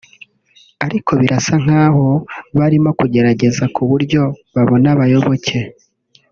[0.85, 2.07] ariko birasa nk’aho
[2.57, 4.21] barimo kugerageza ku buryo
[4.53, 5.57] babona abayoboke